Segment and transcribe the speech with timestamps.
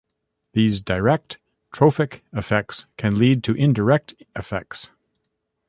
[0.53, 1.37] These direct,
[1.71, 4.89] trophic, effects can lead to indirect effects.